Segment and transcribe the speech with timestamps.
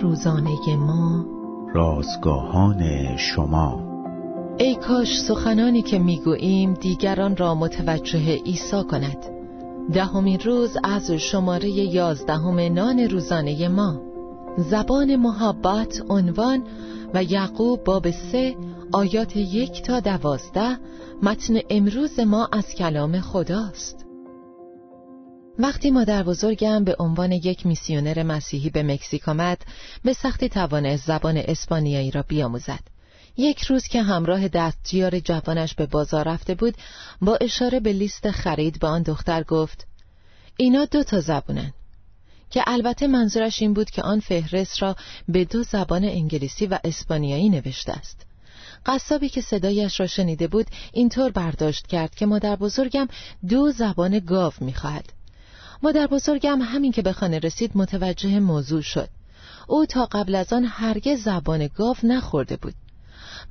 [0.00, 1.24] روزانه ما.
[1.74, 3.92] رازگاهان شما.
[4.58, 9.16] ای کاش سخنانی که می‌گوییم دیگران را متوجه عیسی کند.
[9.92, 14.00] دهمین روز از شماره یازدهم نان روزانه ما.
[14.58, 16.62] زبان محبت عنوان
[17.14, 18.56] و یعقوب باب سه
[18.92, 20.78] آیات یک تا دوازده
[21.22, 24.01] متن امروز ما از کلام خداست.
[25.58, 29.64] وقتی مادر بزرگم به عنوان یک میسیونر مسیحی به مکزیک آمد
[30.04, 32.80] به سختی توانست زبان اسپانیایی را بیاموزد.
[33.36, 36.74] یک روز که همراه دستجیار جوانش به بازار رفته بود
[37.22, 39.86] با اشاره به لیست خرید به آن دختر گفت
[40.56, 41.72] اینا دو تا زبونن.
[42.50, 44.96] که البته منظورش این بود که آن فهرست را
[45.28, 48.26] به دو زبان انگلیسی و اسپانیایی نوشته است.
[48.86, 53.08] قصابی که صدایش را شنیده بود اینطور برداشت کرد که مادر بزرگم
[53.48, 55.21] دو زبان گاو می‌خواهد.
[55.82, 59.08] مادر بزرگم همین که به خانه رسید متوجه موضوع شد.
[59.68, 62.74] او تا قبل از آن هرگز زبان گاو نخورده بود.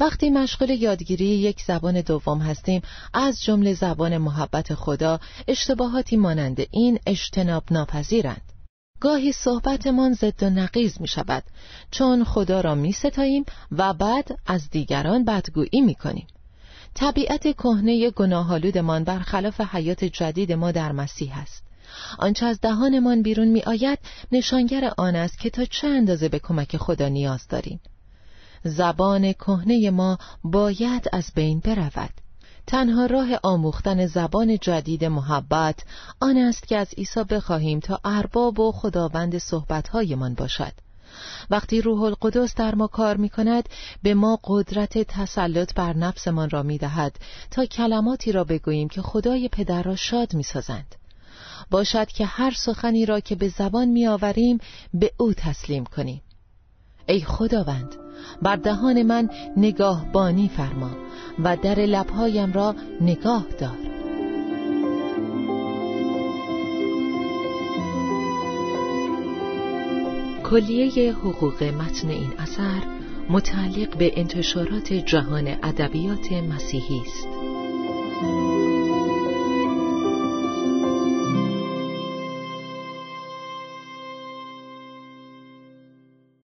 [0.00, 2.82] وقتی مشغول یادگیری یک زبان دوم هستیم
[3.14, 8.42] از جمله زبان محبت خدا اشتباهاتی مانند این اجتناب ناپذیرند.
[9.00, 11.42] گاهی صحبتمان ضد و نقیز می شود
[11.90, 16.26] چون خدا را می ستاییم و بعد از دیگران بدگویی می کنیم.
[16.94, 21.69] طبیعت کهنه گناهالودمان برخلاف حیات جدید ما در مسیح است.
[22.18, 23.98] آنچه از دهانمان بیرون می آید
[24.32, 27.80] نشانگر آن است که تا چه اندازه به کمک خدا نیاز داریم.
[28.64, 32.10] زبان کهنه ما باید از بین برود.
[32.66, 35.84] تنها راه آموختن زبان جدید محبت
[36.20, 40.72] آن است که از عیسی بخواهیم تا ارباب و خداوند صحبتهایمان باشد.
[41.50, 43.68] وقتی روح القدس در ما کار می کند
[44.02, 47.16] به ما قدرت تسلط بر نفسمان را می دهد
[47.50, 50.94] تا کلماتی را بگوییم که خدای پدر را شاد می سازند.
[51.70, 54.58] باشد که هر سخنی را که به زبان می آوریم
[54.94, 56.22] به او تسلیم کنیم
[57.08, 57.94] ای خداوند
[58.42, 60.90] بر دهان من نگاه بانی فرما
[61.44, 63.90] و در لبهایم را نگاه دار
[70.50, 72.82] کلیه حقوق متن این اثر
[73.28, 77.28] متعلق به انتشارات جهان ادبیات مسیحی است.